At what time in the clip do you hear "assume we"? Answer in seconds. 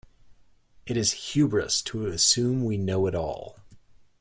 2.07-2.75